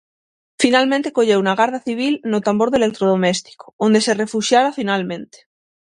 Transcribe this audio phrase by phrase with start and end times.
[0.63, 5.37] Finalmente colleuna a Garda Civil no tambor do electrodoméstico, onde se refuxiara finalmente.